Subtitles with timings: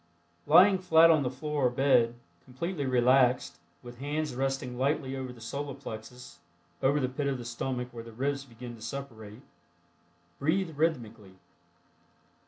[0.47, 5.39] Lying flat on the floor or bed, completely relaxed, with hands resting lightly over the
[5.39, 6.39] Solar Plexus
[6.81, 9.43] (over the pit of the stomach, where the ribs begin to separate),
[10.39, 11.35] breathe rhythmically.